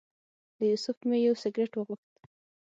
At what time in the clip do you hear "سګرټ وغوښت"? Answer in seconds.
1.41-2.13